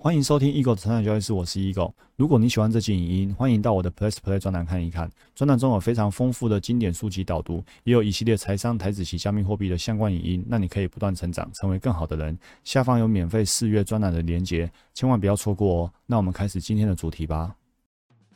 [0.00, 1.92] 欢迎收听 Eagle 的成长交易室，我是 Eagle。
[2.14, 5.10] 如果你喜欢这期影音，欢迎到我的 Plus Play 专栏看一看。
[5.34, 12.38] 专栏中有非常丰富的经典书籍导读，也有一系列财商、台子及加密货币的相关影音，让你可以不断成长，成为更好的人。
[12.62, 15.92] 下方有免费试阅专栏的连结，千万不要错过哦。
[16.06, 17.52] 那我们开始今天的主题吧。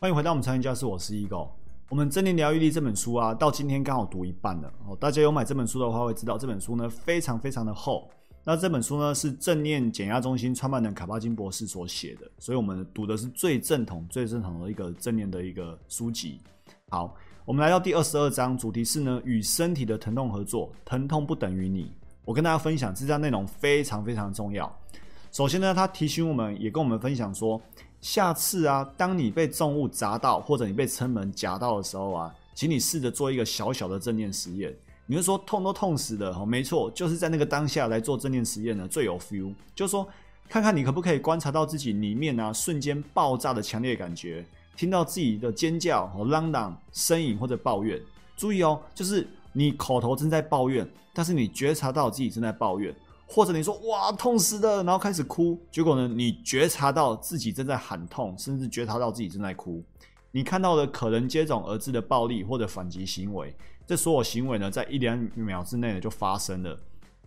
[0.01, 1.49] 欢迎回到我们成长教室，我是 Eagle。
[1.89, 4.73] 我们正念疗愈力这本书啊，到今天刚好读一半了。
[4.89, 8.11] 哦，大家有买这本书的话，会知道这本书呢非常非常的厚。
[8.45, 16.41] 那这本书呢是正念减压中心创办人卡巴金博士所写的，所以我们读的是最正统、最正统的一个正念的一个书籍。
[16.89, 21.93] 好，我们来到第二十二章，主题是呢与身体的疼痛合作，疼痛不等于你。
[22.25, 24.71] 我跟大家分享这章内容非常非常重要。
[25.31, 27.61] 首先呢，他提醒我们，也跟我们分享说，
[28.01, 34.77] 下次啊，当你被重物砸到，或者你被车门夹到的时候啊，请你试着做一个小小的正念实验。
[35.07, 36.47] 你是说痛都痛死了哦？
[36.47, 39.53] 没错，就是在那个当下来做正念实验呢，最有 feel。
[39.75, 40.09] 就是说，
[40.49, 44.45] 看看你可不可以观察到自己里面啊瞬间爆炸的强烈感觉，
[44.77, 48.01] 听到自己的尖叫、和嚷嚷、呻吟或者抱怨。
[48.37, 52.95] 注意哦，就是你口头正在抱怨，但是你觉察到自己正在抱怨，
[53.27, 59.83] 或者你说哇痛死的，然后开始哭，结果呢，你觉察到自己正在喊痛，甚至觉察到自己正在哭。
[60.31, 63.55] 你看到的可能接踵而至的暴力或者反击行为。
[63.87, 66.79] 这所有行为呢，在一两秒之内呢就发生了。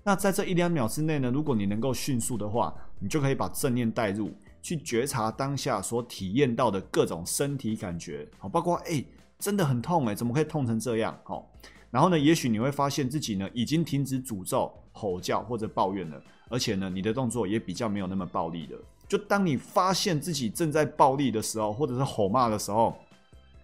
[0.03, 4.31] 那在这一两秒之内呢，如果你能够迅速的话，你就可以把正念带入，
[4.61, 9.03] 去觉察当下所体验到的各种身体感觉，好，包括哎，
[9.39, 11.19] 真的很痛哎，怎么可以痛成这样？
[11.23, 11.51] 好，
[11.89, 18.79] 然后呢，也许你会发现自己呢已经停止诅咒、吼叫或者抱怨了，而且呢，你的动作也比较没有那么暴力了。
[19.07, 22.95] 就当你发现自己正在暴力的时候，或者是吼骂的时候，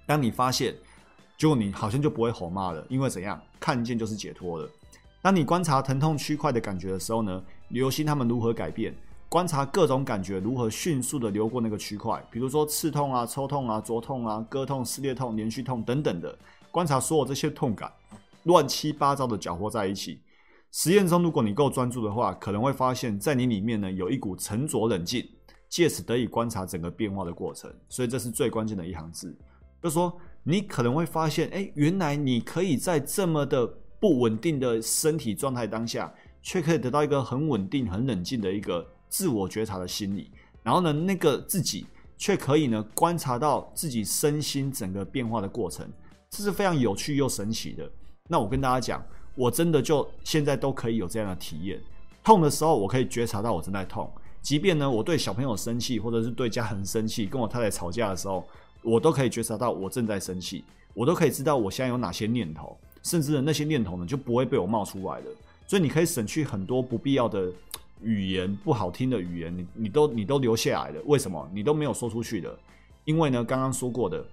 [0.08, 0.76] 当你发现。
[1.42, 4.70] 结果你好像就不会吼骂了，因为怎样看见就是解脱了。
[5.24, 8.96] 当你观察疼痛区块的感觉的时候呢，留心他们如何改变，
[9.28, 16.38] 观察各种感觉如何迅速的流过那个区块，比如说刺痛啊、抽痛啊、灼痛啊、割痛、撕裂痛、连续痛等等的，
[16.70, 17.92] 观察所有这些痛感
[18.44, 20.22] 乱七八糟的搅和在一起。
[20.72, 25.28] 实验中，如果你够专注的话，可能会发现，在你里面呢有一股沉着冷静，
[25.68, 27.74] 借此得以观察整个变化的过程。
[27.90, 29.36] 所以这是最关键的一行字，
[29.82, 30.16] 就说。
[30.44, 33.68] 你可能会发现，哎，原来你可以在这么的
[34.00, 40.32] 不稳定的身体状态当下，却可以得到一个很稳定、很冷静的一个自我觉察的心理。
[40.64, 41.86] 然后呢，那个自己
[42.18, 45.88] 却可以呢观察到自己身心整个变化的过程，
[46.32, 47.88] 这是非常有趣又神奇的。
[48.28, 51.80] 那我跟大家讲，我真的就现在都可以有这样的体验。
[52.24, 54.08] 痛的时候，我可以觉察到我正在痛；
[54.42, 58.44] 即便呢，我对小朋友生气，或者是对家人生气，跟我太太吵架的时候。
[58.82, 65.26] 我都可以觉察到我正在生气，我都可以知道我现在有哪些念头，甚至那些念头呢就不会被我冒出来了。
[65.68, 67.50] 所以你可以省去很多不必要的
[68.02, 71.02] 语言，不好听的语言，你你都你都留下来了。
[71.06, 71.50] 为什么？
[71.54, 72.58] 你都没有说出去的？
[73.06, 74.26] 因为呢，刚刚说过的，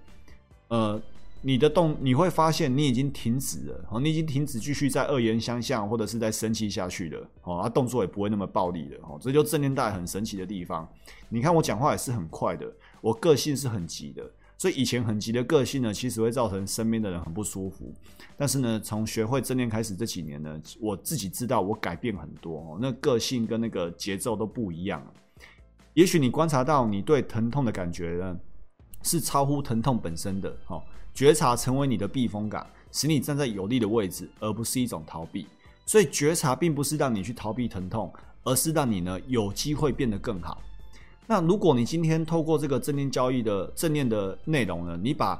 [0.67, 1.01] 呃，
[1.41, 10.87] 你的动你会发现你已经停止了，哦，你已经停止继续在恶言相向或者是在生气下去了，哦，啊，动作也不会那么暴力了，哦，这就正念带很神奇的地方。
[11.29, 14.29] 你看我讲话也是很快的，我个性是很急的。
[14.59, 17.93] 所以以前很急的个性呢，其实会造成身边的人很不舒服。
[18.35, 25.01] 但是呢，从学会正念开始这几年呢，我自己知道我改变很多哦，那个性跟那个节奏都不一样。
[25.93, 28.37] 也许你观察到你对疼痛的感觉呢，
[29.01, 30.83] 是超乎疼痛本身的，哦，
[31.13, 35.47] 觉察成为你的避风港，使你站在有利的位置，而不是一种逃避。
[35.85, 40.61] 所以觉察并不是让你去逃避疼痛，而是让你呢有机会变得更好。
[41.31, 45.39] 那如果你今天透过这个正念交易的正念的内容呢，你把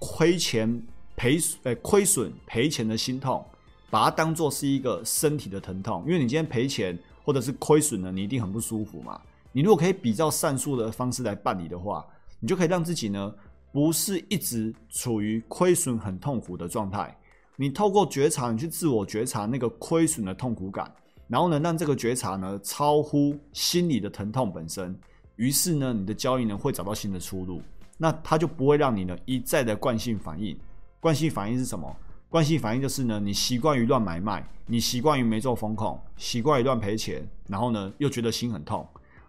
[0.00, 0.82] 亏钱
[1.14, 3.46] 赔呃亏损赔钱的心痛，
[3.88, 9.20] 把它当做是一个身体的疼痛，因为你今天赔钱或者是亏损呢，你一定很不舒服嘛。
[9.52, 12.04] 你如果可以比较善数的方式来办理的话，
[12.40, 13.32] 你就可以让自己呢
[13.70, 17.16] 不是一直处于亏损很痛苦的状态。
[17.54, 20.92] 你透过觉察，你去自我觉察那个亏损的痛苦感，
[21.28, 24.92] 然后呢让这个觉察呢超乎心理的疼痛本身。
[25.38, 27.62] 于是呢，你的交易呢会找到新的出路，
[27.96, 30.58] 那它就不会让你呢一再的惯性反应。
[30.98, 31.96] 惯性反应是什么？
[32.28, 38.86] 惯性反应就是呢，你习惯于乱买卖，你习惯于没做风控，习惯于乱赔钱，然后呢又觉得心很痛，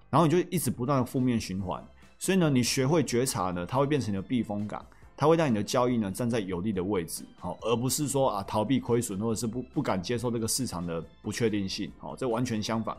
[0.10, 1.82] 然后你就一直不断的负面循环。
[2.18, 4.84] 所以呢，你学会觉察呢，它会变成你的避风港，
[5.16, 12.98] 它会让你的交易呢站在有利的位置，好，而不是说啊逃避亏损，或者是不不敢接受这个市场的不确定性，好，这完全相反。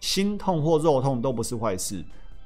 [0.00, 2.04] 心痛或肉痛都不是坏事，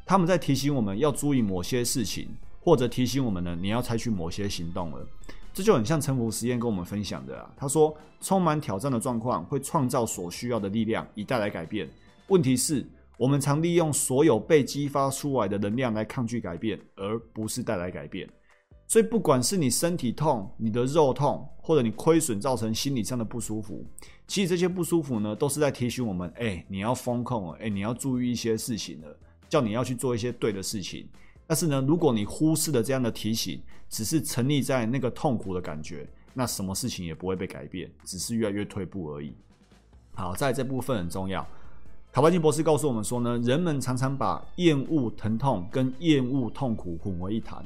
[0.09, 2.31] 他们在提醒我们要注意某些事情，
[2.63, 5.07] 或者提醒我们呢，你要采取某些行动了。
[5.53, 7.51] 这就很像沉浮实验跟我们分享的啊。
[7.55, 11.87] 他说，充满挑战的状况会创造所需要的力量，以带来改变。
[12.29, 12.87] 问题是，
[13.19, 18.27] 我们常利用所有被激发出来的能量来抗拒改变，而不是带来改变。
[18.87, 23.85] 所以，不管是你身体痛、你的肉痛，或者你亏损造成心理上的不舒服，
[24.27, 29.15] 其实这些不舒服呢，都是在提醒我们：哎，你要风控了，哎，你要注意一些事情了，
[29.49, 31.09] 叫你要去做一些对的事情。
[31.47, 39.33] 但是呢，如果你忽视了这样的提醒，只是沉溺在那个痛苦的感觉，那什么事情也不会被改变，只是越来越退步而已。
[40.15, 41.47] 好，在这部分很重要。
[42.13, 47.65] 卡巴金博士告诉我们说呢，人们常常把厌恶疼痛跟厌恶痛苦混为一谈。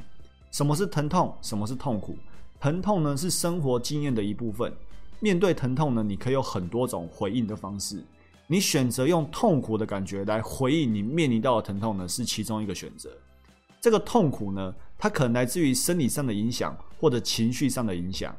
[0.50, 1.34] 什么是疼痛？
[1.40, 2.16] 什么是痛苦？
[2.60, 4.72] 疼痛呢是生活经验的一部分。
[5.18, 8.04] 面对疼痛呢，你可以有很多种回应的方式。
[8.46, 13.10] 你选择用痛苦的感觉来回应你面临到的疼痛呢，是其中一个选择。
[13.80, 18.34] 这个痛苦呢，它可能来自于生理上的影响或者情绪上的影响。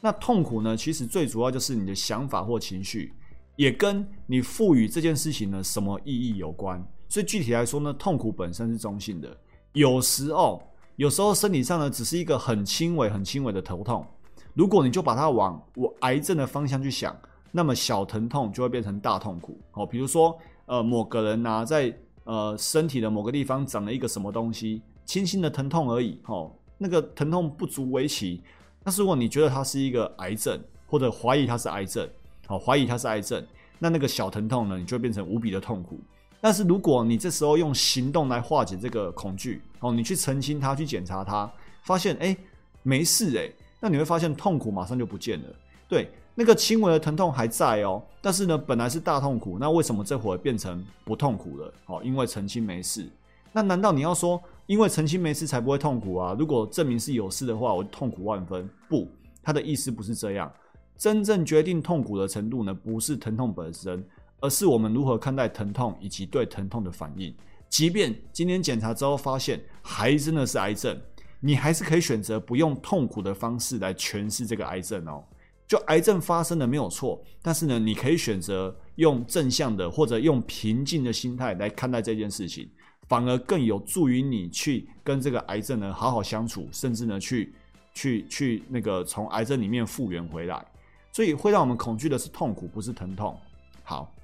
[0.00, 3.12] 那痛苦呢，其实最主要就是你的想法或情绪，
[3.56, 6.84] 也跟你赋予这件事情呢什么意义有关。
[7.08, 9.36] 所以具体来说呢，痛苦本身是中性的。
[9.72, 10.62] 有时候。
[10.96, 14.06] 有时候身体上呢，只是一个很轻微、很轻微的头痛。
[14.52, 17.12] 如果你就把它往我癌症的方向去想，
[17.56, 19.56] 那么小疼痛就会变成大痛苦。
[19.74, 20.36] 哦，比如说，
[20.66, 26.18] 呃，某个人呐，在呃身体的某个地方长了一个什么东西，轻轻的疼痛而已。
[26.26, 28.42] 哦，那个疼痛不足为奇。
[28.82, 32.08] 但是如果你觉得它是一个癌症，或者怀疑它是癌症，
[32.48, 33.46] 好，怀疑它是癌症，
[33.78, 36.00] 那那个小疼痛呢，你就会变成无比的痛苦。
[36.40, 41.48] 但是如果你这时候用行动来化解这个恐惧，哦，你去澄清它，去检查它，
[41.84, 42.36] 发现哎
[42.82, 43.48] 没事哎，
[43.78, 45.46] 那你会发现痛苦马上就不见了。
[45.88, 51.72] 对，那个轻微的疼痛还在哦，但是呢本来是大痛苦，那为什么这会变成不痛苦了？
[51.86, 53.08] 哦，因为澄清没事。
[53.52, 56.34] 那难道你要说因为澄清没事才不会痛苦啊？
[56.38, 58.68] 如果证明是有事的话，我痛苦万分。
[58.88, 59.08] 不，
[59.42, 60.52] 他的意思不是这样。
[60.96, 64.04] 真正决定痛苦的程度呢，不是疼痛本身。
[64.40, 67.34] 而是我们如何看待疼痛以及对疼痛的反应。
[67.70, 71.00] 即便今天检查之后发现还真的是癌症，
[71.40, 75.24] 你还是可以选择不用痛苦的方式来诠释这个癌症哦。
[75.74, 82.70] 就癌症发生的没有错，但是呢，你可以选择用正向的或者用平静的心态来看待这件事情，
[83.08, 87.52] 反而更有助于你去跟这个癌症呢好好相处，甚至呢去
[87.92, 90.64] 去去那个从癌症里面复原回来。
[91.10, 93.36] 所以会让我们恐惧的是痛苦，不是疼痛。
[93.82, 94.14] 好。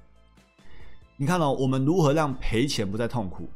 [1.17, 3.49] 你看哦，我们如何让赔钱不再痛苦？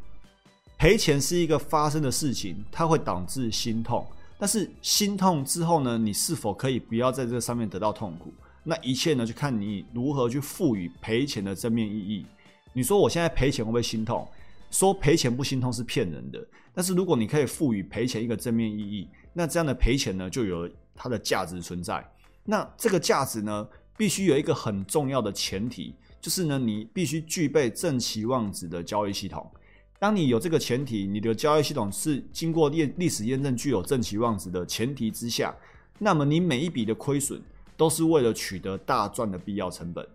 [0.78, 4.06] 赔钱是一个发生的事情，它会导致心痛。
[4.46, 8.32] 但是心痛之后呢，你是否可以不要在这上面得到痛苦？
[8.64, 12.24] 那一切呢，就看你如何去赋予赔钱的正面意义。
[12.72, 14.28] 你说我现在赔钱会不会心痛？
[14.70, 16.48] 说赔钱不心痛是骗人的。
[16.76, 22.08] 但是如果你可以赋予赔钱一个正面意义，那这样的赔钱呢，就有它的价值存在。
[22.44, 25.96] 那这个价值呢，必须有一个很重要的前提。
[26.22, 29.50] 就是呢，你必须具备正期望值的交易系统。
[29.98, 35.56] 当你有这个前提，你的交易系统是经过验历史验证具有正期望值的前提之下，
[36.00, 37.42] 那么你每一笔的亏损
[37.78, 40.06] 都是为了取得大赚的必要成本。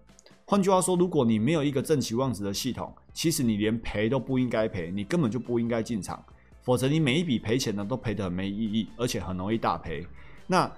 [0.45, 6.23] 换句话说，如果你没有一个正期望值的系统，其实你连赔都不应该赔，你根本就不应该进场，
[6.63, 10.07] 否则你每一笔赔钱呢都赔得很没意义，而且很容易大赔。
[10.47, 10.71] 那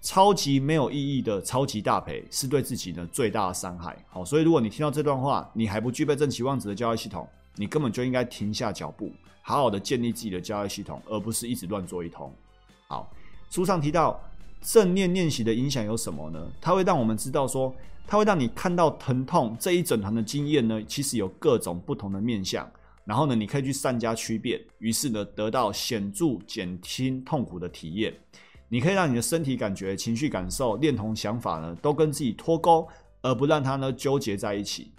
[0.00, 3.96] 超级没有意义的超级大赔是对自己的最大的伤害。
[4.08, 9.10] 好，所以如果你听到这段话，你还不具备正期望值的交易系统，你根本就应该停下脚步，
[9.42, 12.32] 好好的建立自己的交易系统，而不是一直乱做一通。
[12.88, 13.12] 好，
[13.50, 14.20] 书上提到
[14.60, 16.50] 正念练习的影响有什么呢？
[16.60, 17.74] 它会让我们知道说，
[18.06, 22.70] 它会让你看到疼痛这一整团的经验呢，其实有各种不同的面向，
[23.04, 28.14] 然后呢，你可以去善加区别，于是呢，得到显著减轻痛苦的体验。
[28.68, 32.86] 你可以让你的身体感觉、情绪感受、恋同想法呢，都跟自己脱钩，
[33.20, 34.92] 而不让它呢纠结在一起。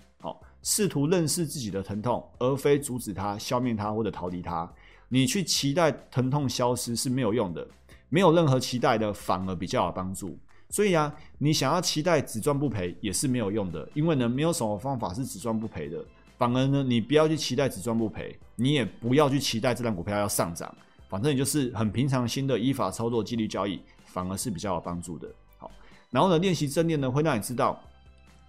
[0.64, 4.72] 试图认识自己的疼痛，而非阻止它、消灭它或者逃离它。
[5.10, 7.68] 你去期待疼痛消失是没有用的，
[8.10, 10.38] 没有任何期待的反而比较有帮助。
[10.70, 16.02] 所以啊，你想要期待只赚不赔也是没有用的，因为呢，没有什么方法是只赚不赔的。
[16.38, 20.74] 反而呢，你不要去期待只赚不赔，你也不要去期待这张股票要上涨。
[21.10, 25.28] 反正你就是很平常心的依法操作纪律交易，反而是比较有帮助的。
[25.58, 25.70] 好，
[26.10, 27.78] 然后呢，练习正念呢，会让你知道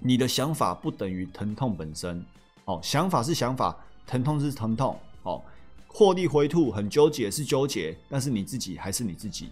[0.04, 2.24] 你的想法不等于疼痛本身。
[2.64, 4.98] 哦，想法是想法，疼痛是疼痛。
[5.22, 5.42] 哦，
[5.86, 9.50] 获利回吐很纠结是纠结，但是你自己还是你自己。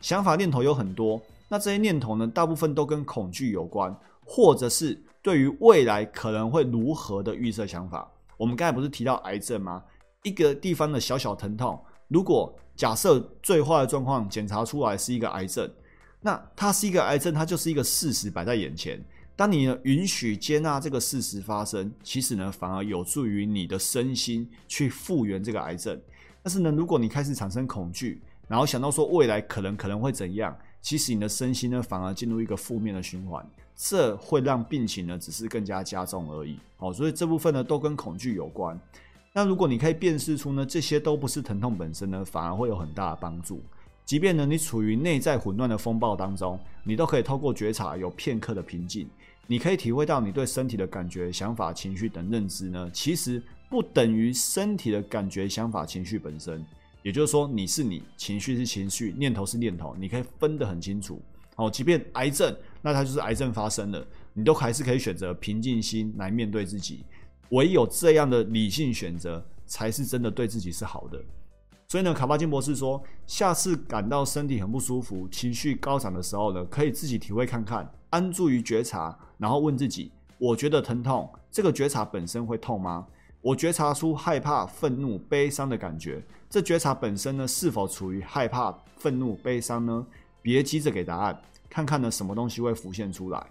[0.00, 8.10] 想法念头有很多，那这些念头呢，大部分都跟恐惧有关，或者是对于未来可能会如何的预设想法。
[8.36, 9.82] 我们刚才不是提到癌症吗？
[10.22, 11.78] 一个地方的小小疼痛。
[12.08, 15.70] 如果假设最坏的状况检查出来是一个癌症，
[16.20, 19.02] 那它是一个癌症，它就是一个事实摆在眼前。
[19.36, 26.00] 当你呢允许接纳这个事实发生，其实呢反而有助于你的身心去复原这个癌症。
[26.42, 33.44] 但是呢，如果你开始产生恐惧，然后想到说未来可能可能会怎样，其实你的身心呢反而进入一个负面的循环，
[33.76, 36.58] 这会让病情呢只是更加加重而已。
[36.76, 38.80] 好，所以这部分呢都跟恐惧有关。
[39.34, 43.60] 那如果你可以辨识出呢这些都不是疼痛本身呢，反而会有很大的帮助。
[44.06, 49.08] 即便呢你处于内在混乱的风暴当中，你都可以透过觉察有片刻的平静。
[49.48, 56.64] 你可以体会到你对身体的感觉、想法、情绪等认知呢，其实不等于身体的感觉、想法、情绪本身。
[57.02, 61.20] 也就是说，你是你，情绪是情绪，念头是念头，你可以分得很清楚。
[61.56, 67.04] 哦，即便癌症，那它就是癌症发生了，你都还是可以选择平静心来面对自己。
[67.50, 71.20] 唯有这样的理性选择，才是真的对自己是好的。
[71.88, 83.06] 所以呢，卡巴金博士说，下次感到身体很不舒服、情绪高涨的时候呢，可以自己体会看看，安住于觉察，然后问自己：我觉得疼痛，这个觉察本身会痛吗？
[83.40, 90.04] 我觉察出害怕、愤怒、悲伤的感觉，这觉察本身呢，是否处于害怕、愤怒、悲伤呢？
[90.42, 91.40] 别急着给答案，
[91.70, 93.46] 看看呢，什么东西会浮现出来。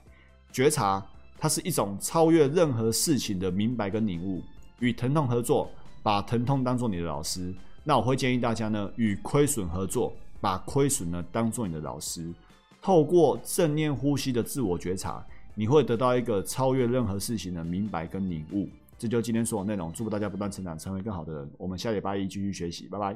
[0.51, 1.01] 觉察，
[1.37, 4.41] 它是一种超越任何事情的明白跟领悟。
[4.79, 5.71] 与疼痛合作，
[6.03, 7.55] 把疼痛当做你的老师。
[7.85, 10.11] 那我会建议大家呢，与亏损合作，
[10.41, 12.33] 把亏损呢当做你的老师。
[12.81, 18.67] 透过正念呼吸的自我觉察，你会得到一个超越任何事情的明白跟领悟。
[18.97, 21.51] 这就是今天所有内容，祝福大家不断成长，成为更好的人。
[21.57, 23.15] 我们下礼拜一继续学习，拜拜。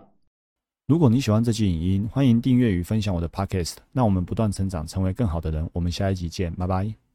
[0.88, 3.76] 如果你喜欢这期影音，欢迎订阅与分享我的 podcast。
[3.92, 5.70] 那我们不断成长，成为更好的人。
[5.74, 7.09] 我们下一集见，拜拜。